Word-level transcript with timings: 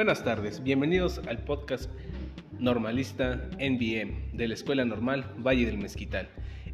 Buenas 0.00 0.24
tardes, 0.24 0.62
bienvenidos 0.62 1.20
al 1.28 1.40
podcast 1.40 1.90
normalista 2.58 3.34
NBM 3.58 4.32
de 4.32 4.48
la 4.48 4.54
Escuela 4.54 4.82
Normal 4.86 5.30
Valle 5.46 5.66
del 5.66 5.76
Mezquital. 5.76 6.26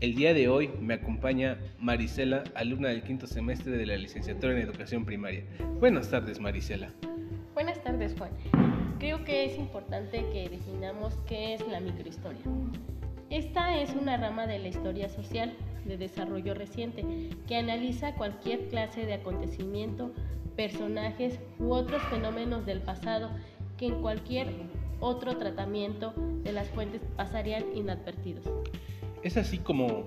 El 0.00 0.16
día 0.16 0.34
de 0.34 0.48
hoy 0.48 0.72
me 0.80 0.94
acompaña 0.94 1.56
Marisela, 1.78 2.42
alumna 2.56 2.88
del 2.88 3.04
quinto 3.04 3.28
semestre 3.28 3.76
de 3.76 3.86
la 3.86 3.96
licenciatura 3.96 4.54
en 4.54 4.58
Educación 4.58 5.04
Primaria. 5.04 5.44
Buenas 5.78 6.10
tardes, 6.10 6.40
Marisela. 6.40 6.90
Buenas 7.54 7.80
tardes, 7.84 8.12
Juan. 8.18 8.32
Creo 8.98 9.22
que 9.22 9.44
es 9.44 9.56
importante 9.56 10.26
que 10.32 10.48
definamos 10.48 11.16
qué 11.24 11.54
es 11.54 11.64
la 11.68 11.78
microhistoria. 11.78 12.42
Esta 13.30 13.80
es 13.80 13.94
una 13.94 14.16
rama 14.16 14.48
de 14.48 14.58
la 14.58 14.66
historia 14.66 15.08
social 15.08 15.54
de 15.84 15.96
desarrollo 15.96 16.54
reciente 16.54 17.04
que 17.46 17.56
analiza 17.56 18.16
cualquier 18.16 18.66
clase 18.66 19.06
de 19.06 19.14
acontecimiento, 19.14 20.12
personajes 20.56 21.38
u 21.58 21.72
otros 21.72 22.02
fenómenos 22.04 22.66
del 22.66 22.80
pasado 22.80 23.30
que 23.76 23.86
en 23.86 24.00
cualquier 24.00 24.48
otro 25.00 25.36
tratamiento 25.36 26.14
de 26.44 26.52
las 26.52 26.68
fuentes 26.70 27.02
pasarían 27.16 27.64
inadvertidos. 27.74 28.44
Es 29.22 29.36
así 29.36 29.58
como 29.58 30.04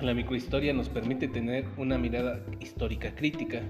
la 0.00 0.14
microhistoria 0.14 0.72
nos 0.72 0.88
permite 0.88 1.28
tener 1.28 1.66
una 1.76 1.98
mirada 1.98 2.44
histórica 2.60 3.14
crítica, 3.14 3.62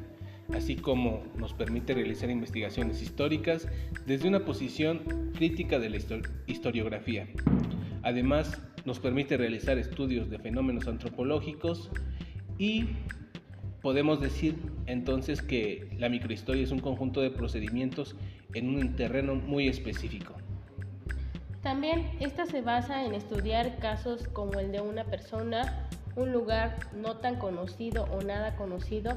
así 0.54 0.76
como 0.76 1.22
nos 1.36 1.52
permite 1.54 1.94
realizar 1.94 2.30
investigaciones 2.30 3.02
históricas 3.02 3.66
desde 4.06 4.28
una 4.28 4.44
posición 4.44 5.30
crítica 5.34 5.78
de 5.78 5.90
la 5.90 5.98
historiografía. 6.46 7.26
Además, 8.02 8.60
nos 8.84 8.98
permite 8.98 9.36
realizar 9.36 9.78
estudios 9.78 10.30
de 10.30 10.38
fenómenos 10.38 10.86
antropológicos 10.86 11.90
y 12.58 12.86
podemos 13.82 14.20
decir 14.20 14.56
entonces 14.92 15.42
que 15.42 15.88
la 15.98 16.08
microhistoria 16.08 16.62
es 16.62 16.70
un 16.70 16.80
conjunto 16.80 17.20
de 17.20 17.30
procedimientos 17.30 18.16
en 18.54 18.74
un 18.74 18.96
terreno 18.96 19.34
muy 19.34 19.68
específico. 19.68 20.34
También 21.62 22.10
esta 22.20 22.46
se 22.46 22.62
basa 22.62 23.04
en 23.04 23.14
estudiar 23.14 23.78
casos 23.78 24.26
como 24.28 24.58
el 24.60 24.72
de 24.72 24.80
una 24.80 25.04
persona, 25.04 25.88
un 26.16 26.32
lugar 26.32 26.78
no 26.96 27.18
tan 27.18 27.36
conocido 27.36 28.04
o 28.04 28.22
nada 28.22 28.56
conocido, 28.56 29.16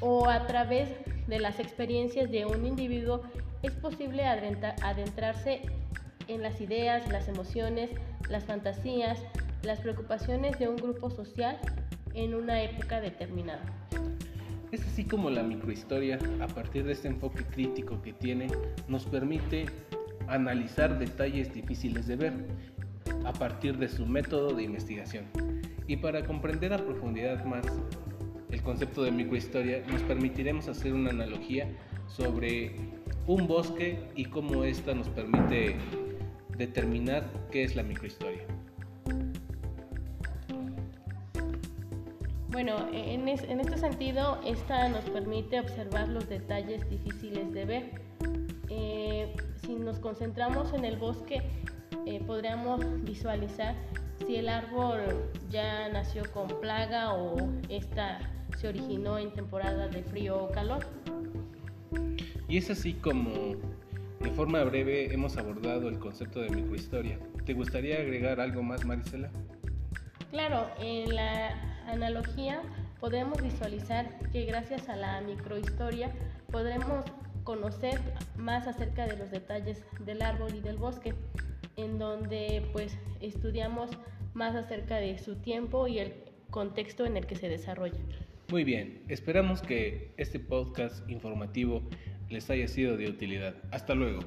o 0.00 0.28
a 0.28 0.46
través 0.46 0.88
de 1.26 1.38
las 1.38 1.60
experiencias 1.60 2.30
de 2.30 2.46
un 2.46 2.66
individuo 2.66 3.22
es 3.62 3.72
posible 3.72 4.24
adentrarse 4.24 5.62
en 6.28 6.42
las 6.42 6.60
ideas, 6.60 7.06
las 7.10 7.28
emociones, 7.28 7.90
las 8.30 8.44
fantasías, 8.44 9.18
las 9.62 9.80
preocupaciones 9.80 10.58
de 10.58 10.68
un 10.68 10.76
grupo 10.76 11.10
social 11.10 11.58
en 12.14 12.34
una 12.34 12.62
época 12.62 13.00
determinada. 13.00 13.62
Es 14.72 14.86
así 14.86 15.04
como 15.04 15.30
la 15.30 15.42
microhistoria, 15.42 16.18
a 16.40 16.46
partir 16.46 16.84
de 16.84 16.92
este 16.92 17.08
enfoque 17.08 17.44
crítico 17.44 18.00
que 18.02 18.12
tiene, 18.12 18.46
nos 18.86 19.04
permite 19.04 19.66
analizar 20.28 20.96
detalles 20.96 21.52
difíciles 21.52 22.06
de 22.06 22.14
ver 22.14 22.32
a 23.24 23.32
partir 23.32 23.78
de 23.78 23.88
su 23.88 24.06
método 24.06 24.54
de 24.54 24.62
investigación. 24.62 25.24
Y 25.88 25.96
para 25.96 26.24
comprender 26.24 26.72
a 26.72 26.78
profundidad 26.78 27.44
más 27.44 27.64
el 28.50 28.62
concepto 28.62 29.02
de 29.02 29.10
microhistoria, 29.10 29.84
nos 29.90 30.02
permitiremos 30.02 30.68
hacer 30.68 30.94
una 30.94 31.10
analogía 31.10 31.68
sobre 32.06 32.76
un 33.26 33.48
bosque 33.48 33.98
y 34.14 34.26
cómo 34.26 34.62
ésta 34.62 34.94
nos 34.94 35.08
permite 35.08 35.76
determinar 36.56 37.28
qué 37.50 37.64
es 37.64 37.74
la 37.74 37.82
microhistoria. 37.82 38.42
Bueno, 42.50 42.88
en, 42.92 43.28
este 43.28 43.78
sentido, 43.78 44.40
esta 44.44 44.88
nos 44.88 45.04
permite 45.10 45.60
observar 45.60 46.08
los 46.08 46.28
detalles 46.28 46.88
difíciles 46.90 47.52
de 47.52 47.64
ver. 47.64 47.90
Eh, 48.68 49.36
si 49.62 49.74
nos 49.76 50.00
concentramos 50.00 50.72
en 50.72 50.84
el 50.84 50.96
bosque, 50.96 51.42
eh, 52.06 52.20
podríamos 52.26 52.80
visualizar 53.04 53.76
si 54.26 54.36
el 54.36 54.48
árbol 54.48 55.00
ya 55.48 55.88
nació 55.90 56.24
con 56.32 56.48
plaga 56.60 57.14
o 57.14 57.36
esta 57.68 58.18
se 58.58 58.66
originó 58.66 59.16
en 59.16 59.32
temporada 59.32 59.86
de 59.86 60.02
frío 60.02 60.44
o 60.44 60.50
calor. 60.50 60.84
Y 62.48 62.58
es 62.58 62.68
así 62.68 62.94
como 62.94 63.30
de 64.18 64.30
forma 64.32 64.64
breve 64.64 65.14
hemos 65.14 65.36
abordado 65.36 65.88
el 65.88 66.00
concepto 66.00 66.40
de 66.40 66.50
microhistoria. 66.50 67.16
¿Te 67.46 67.54
gustaría 67.54 67.98
agregar 68.00 68.40
algo 68.40 68.62
más, 68.64 68.84
Marisela? 68.84 69.30
Claro, 70.30 70.68
en 70.80 71.14
la 71.14 71.69
analogía 71.86 72.62
podemos 73.00 73.42
visualizar 73.42 74.30
que 74.30 74.44
gracias 74.44 74.88
a 74.88 74.96
la 74.96 75.20
microhistoria 75.22 76.12
podremos 76.50 77.04
conocer 77.44 77.98
más 78.36 78.66
acerca 78.66 79.06
de 79.06 79.16
los 79.16 79.30
detalles 79.30 79.82
del 80.04 80.22
árbol 80.22 80.54
y 80.54 80.60
del 80.60 80.76
bosque, 80.76 81.14
en 81.76 81.98
donde 81.98 82.68
pues 82.72 82.96
estudiamos 83.20 83.90
más 84.34 84.54
acerca 84.54 84.96
de 84.96 85.18
su 85.18 85.36
tiempo 85.36 85.88
y 85.88 85.98
el 85.98 86.14
contexto 86.50 87.06
en 87.06 87.16
el 87.16 87.26
que 87.26 87.36
se 87.36 87.48
desarrolla. 87.48 87.98
Muy 88.50 88.64
bien, 88.64 89.02
esperamos 89.08 89.62
que 89.62 90.12
este 90.16 90.40
podcast 90.40 91.08
informativo 91.08 91.82
les 92.28 92.50
haya 92.50 92.68
sido 92.68 92.96
de 92.96 93.08
utilidad. 93.08 93.54
Hasta 93.70 93.94
luego. 93.94 94.20